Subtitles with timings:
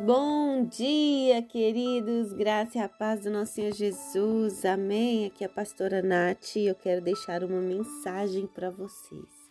[0.00, 5.26] Bom dia, queridos, graça e a paz do nosso Senhor Jesus, amém.
[5.26, 9.50] Aqui é a pastora Nath e eu quero deixar uma mensagem para vocês.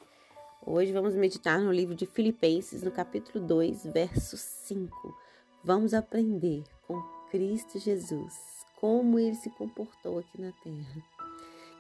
[0.66, 5.16] Hoje vamos meditar no livro de Filipenses, no capítulo 2, verso 5.
[5.63, 7.01] Vamos aprender com
[7.31, 8.33] Cristo Jesus
[8.79, 11.03] como ele se comportou aqui na terra,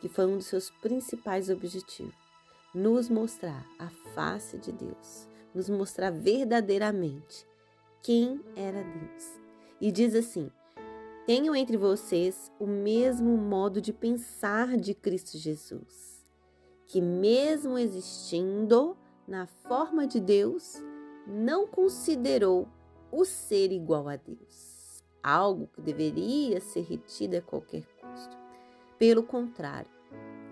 [0.01, 2.25] que foi um dos seus principais objetivos
[2.75, 7.45] nos mostrar a face de Deus, nos mostrar verdadeiramente
[8.05, 9.41] quem era Deus.
[9.81, 10.51] E diz assim:
[11.25, 16.23] Tenham entre vocês o mesmo modo de pensar de Cristo Jesus,
[16.85, 18.95] que, mesmo existindo
[19.27, 20.75] na forma de Deus,
[21.25, 22.67] não considerou
[23.11, 28.37] o ser igual a Deus, algo que deveria ser retido a qualquer custo.
[28.99, 29.89] Pelo contrário,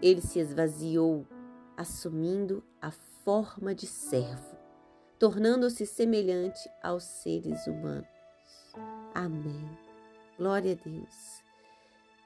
[0.01, 1.23] ele se esvaziou
[1.77, 4.52] assumindo a forma de servo,
[5.23, 8.05] tornando-se semelhante aos seres humanos.
[9.15, 9.69] Amém.
[10.37, 11.41] Glória a Deus.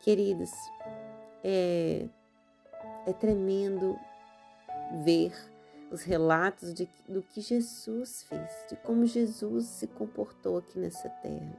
[0.01, 0.49] Queridos,
[1.43, 2.07] é,
[3.05, 3.95] é tremendo
[5.03, 5.31] ver
[5.91, 11.55] os relatos de, do que Jesus fez, de como Jesus se comportou aqui nessa terra.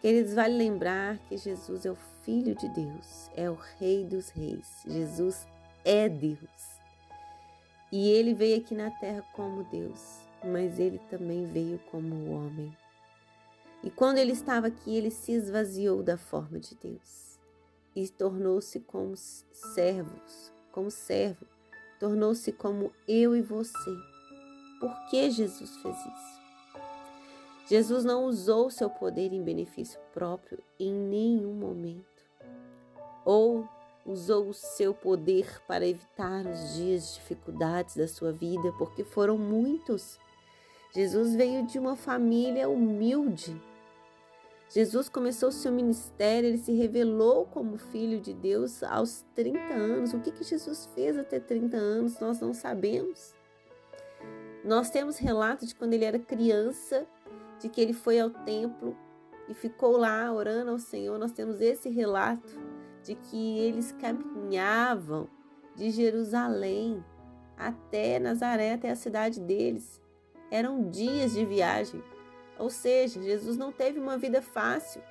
[0.00, 4.84] Queridos, vale lembrar que Jesus é o Filho de Deus, é o Rei dos Reis.
[4.86, 5.46] Jesus
[5.84, 6.80] é Deus.
[7.92, 12.76] E ele veio aqui na terra como Deus, mas ele também veio como homem.
[13.82, 17.38] E quando ele estava aqui, ele se esvaziou da forma de Deus
[17.94, 21.46] e tornou-se como servos, como servo,
[21.98, 23.90] tornou-se como eu e você.
[24.78, 26.40] Por que Jesus fez isso?
[27.68, 32.04] Jesus não usou seu poder em benefício próprio em nenhum momento.
[33.24, 33.68] Ou
[34.04, 39.38] usou o seu poder para evitar os dias de dificuldades da sua vida, porque foram
[39.38, 40.18] muitos.
[40.92, 43.60] Jesus veio de uma família humilde.
[44.68, 50.14] Jesus começou seu ministério, ele se revelou como filho de Deus aos 30 anos.
[50.14, 53.34] O que, que Jesus fez até 30 anos, nós não sabemos.
[54.64, 57.06] Nós temos relatos de quando ele era criança,
[57.58, 58.96] de que ele foi ao templo
[59.48, 61.18] e ficou lá orando ao Senhor.
[61.18, 62.58] Nós temos esse relato
[63.02, 65.28] de que eles caminhavam
[65.74, 67.04] de Jerusalém
[67.56, 70.00] até Nazaré, até a cidade deles.
[70.50, 72.02] Eram dias de viagem.
[72.58, 75.02] Ou seja, Jesus não teve uma vida fácil.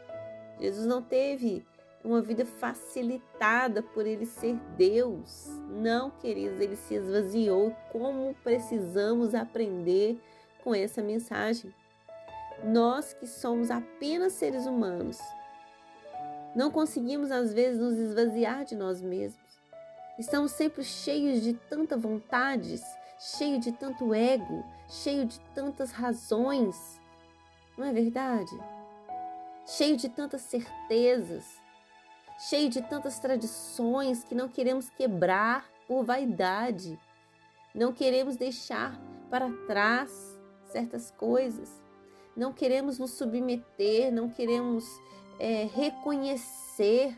[0.59, 1.66] Jesus não teve
[2.03, 5.47] uma vida facilitada por ele ser Deus.
[5.69, 7.75] Não, queridos, ele se esvaziou.
[7.91, 10.19] Como precisamos aprender
[10.63, 11.73] com essa mensagem?
[12.63, 15.17] Nós que somos apenas seres humanos,
[16.55, 19.39] não conseguimos, às vezes, nos esvaziar de nós mesmos.
[20.17, 22.81] Estamos sempre cheios de tanta vontades,
[23.19, 27.00] cheios de tanto ego, cheios de tantas razões.
[27.78, 28.52] Não é verdade?
[29.66, 31.46] Cheio de tantas certezas,
[32.50, 36.97] cheio de tantas tradições que não queremos quebrar por vaidade.
[37.75, 40.40] Não queremos deixar para trás
[40.72, 41.69] certas coisas.
[42.35, 44.85] Não queremos nos submeter, não queremos
[45.38, 47.18] é, reconhecer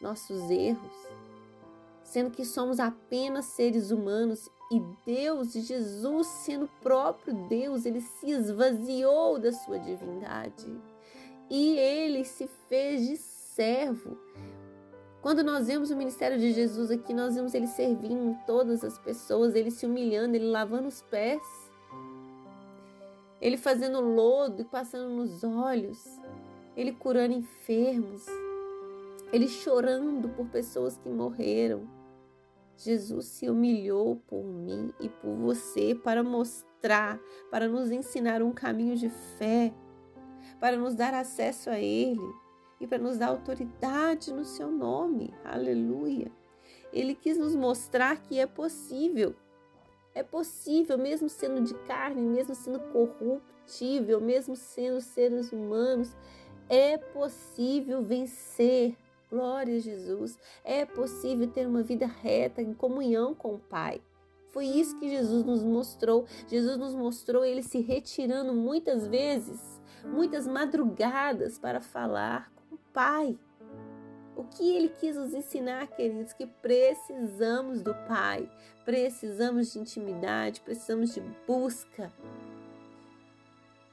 [0.00, 0.92] nossos erros,
[2.04, 9.38] sendo que somos apenas seres humanos e Deus, Jesus, sendo próprio Deus, ele se esvaziou
[9.38, 10.66] da sua divindade
[11.48, 14.18] e ele se fez de servo.
[15.22, 19.54] Quando nós vemos o ministério de Jesus aqui, nós vemos ele servindo todas as pessoas,
[19.54, 21.42] ele se humilhando, ele lavando os pés,
[23.40, 26.04] ele fazendo lodo e passando nos olhos,
[26.76, 28.26] ele curando enfermos,
[29.32, 31.97] ele chorando por pessoas que morreram.
[32.78, 38.94] Jesus se humilhou por mim e por você para mostrar, para nos ensinar um caminho
[38.94, 39.74] de fé,
[40.60, 42.22] para nos dar acesso a Ele
[42.80, 45.34] e para nos dar autoridade no seu nome.
[45.44, 46.30] Aleluia.
[46.92, 49.34] Ele quis nos mostrar que é possível.
[50.14, 56.16] É possível, mesmo sendo de carne, mesmo sendo corruptível, mesmo sendo seres humanos,
[56.68, 58.96] é possível vencer.
[59.30, 60.38] Glória a Jesus.
[60.64, 64.00] É possível ter uma vida reta em comunhão com o Pai.
[64.48, 66.26] Foi isso que Jesus nos mostrou.
[66.46, 73.38] Jesus nos mostrou ele se retirando muitas vezes, muitas madrugadas para falar com o Pai.
[74.34, 78.50] O que ele quis nos ensinar, queridos, que precisamos do Pai,
[78.84, 82.10] precisamos de intimidade, precisamos de busca.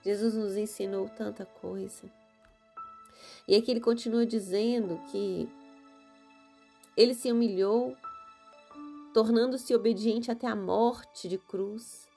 [0.01, 2.09] Jesus nos ensinou tanta coisa.
[3.47, 5.47] E aqui ele continua dizendo que
[6.97, 7.95] ele se humilhou,
[9.13, 12.07] tornando-se obediente até a morte de cruz.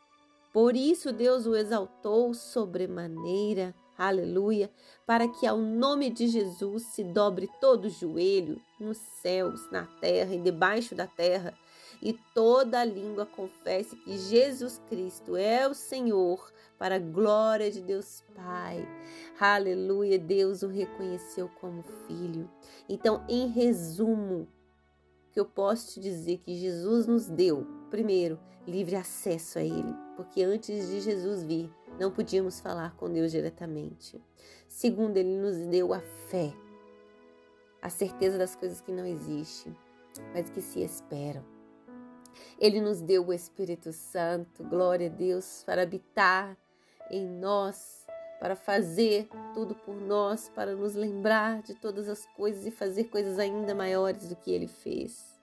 [0.52, 3.74] Por isso Deus o exaltou sobremaneira.
[3.98, 4.70] Aleluia,
[5.04, 10.40] para que ao nome de Jesus se dobre todo joelho nos céus, na terra e
[10.40, 11.52] debaixo da terra,
[12.00, 18.22] e toda língua confesse que Jesus Cristo é o Senhor, para a glória de Deus
[18.36, 18.86] Pai.
[19.38, 22.48] Aleluia, Deus o reconheceu como filho.
[22.88, 24.46] Então, em resumo,
[25.32, 30.42] que eu posso te dizer que Jesus nos deu, primeiro, livre acesso a Ele, porque
[30.42, 34.22] antes de Jesus vir, não podíamos falar com Deus diretamente.
[34.68, 36.52] Segundo, Ele nos deu a fé,
[37.82, 39.76] a certeza das coisas que não existem,
[40.32, 41.44] mas que se esperam.
[42.58, 46.56] Ele nos deu o Espírito Santo, glória a Deus, para habitar
[47.10, 48.06] em nós,
[48.38, 53.38] para fazer tudo por nós, para nos lembrar de todas as coisas e fazer coisas
[53.38, 55.36] ainda maiores do que Ele fez.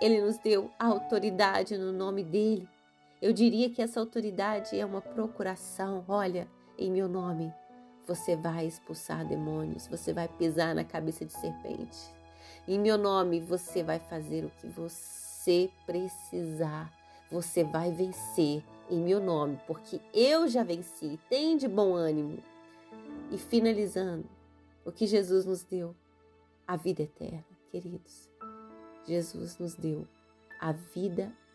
[0.00, 2.68] Ele nos deu a autoridade no nome dele.
[3.20, 6.04] Eu diria que essa autoridade é uma procuração.
[6.06, 6.46] Olha,
[6.78, 7.52] em meu nome,
[8.06, 11.98] você vai expulsar demônios, você vai pisar na cabeça de serpente.
[12.68, 16.92] Em meu nome, você vai fazer o que você precisar.
[17.30, 21.18] Você vai vencer em meu nome, porque eu já venci.
[21.28, 22.38] Tem de bom ânimo.
[23.32, 24.28] E finalizando,
[24.84, 25.96] o que Jesus nos deu,
[26.66, 28.30] a vida eterna, queridos.
[29.04, 30.06] Jesus nos deu
[30.60, 31.45] a vida eterna,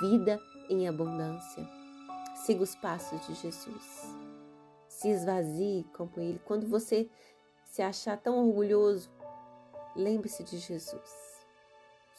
[0.00, 1.66] vida em abundância.
[2.44, 4.16] Siga os passos de Jesus.
[4.88, 6.40] Se esvazie como Ele.
[6.44, 7.08] Quando você
[7.64, 9.10] se achar tão orgulhoso,
[9.96, 11.46] lembre-se de Jesus,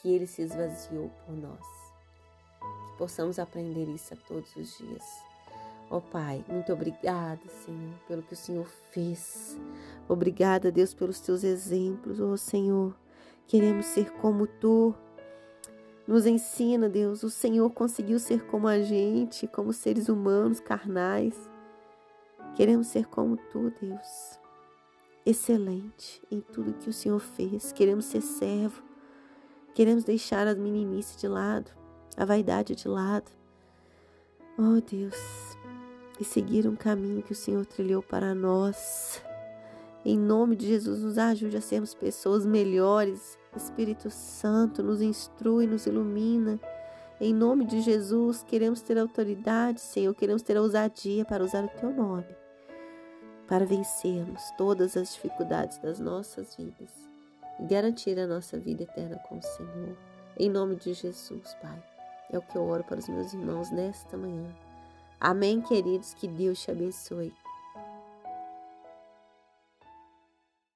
[0.01, 1.65] que Ele se esvaziou por nós.
[2.91, 5.03] Que possamos aprender isso a todos os dias.
[5.89, 9.57] Ó oh, Pai, muito obrigada, Senhor, pelo que o Senhor fez.
[10.07, 12.95] Obrigada, Deus, pelos teus exemplos, ó oh, Senhor.
[13.47, 14.95] Queremos ser como tu.
[16.07, 17.23] Nos ensina, Deus.
[17.23, 21.49] O Senhor conseguiu ser como a gente, como seres humanos, carnais.
[22.55, 24.39] Queremos ser como tu, Deus.
[25.25, 27.71] Excelente em tudo que o Senhor fez.
[27.71, 28.83] Queremos ser servo.
[29.73, 31.71] Queremos deixar a meninice de lado,
[32.17, 33.31] a vaidade de lado.
[34.57, 35.17] Oh, Deus.
[36.19, 39.23] E seguir um caminho que o Senhor trilhou para nós.
[40.05, 43.37] Em nome de Jesus, nos ajude a sermos pessoas melhores.
[43.55, 46.59] Espírito Santo, nos instrui, nos ilumina.
[47.21, 51.91] Em nome de Jesus, queremos ter autoridade, Senhor, queremos ter ousadia para usar o Teu
[51.91, 52.35] nome,
[53.47, 56.91] para vencermos todas as dificuldades das nossas vidas
[57.59, 59.95] e garantir a nossa vida eterna com o Senhor.
[60.37, 61.81] Em nome de Jesus, Pai.
[62.31, 64.53] É o que eu oro para os meus irmãos nesta manhã.
[65.19, 66.13] Amém, queridos.
[66.13, 67.31] Que Deus te abençoe.